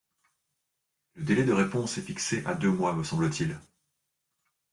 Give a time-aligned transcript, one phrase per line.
[1.13, 3.59] Le délai de réponse est fixé à deux mois, me semble-t-il.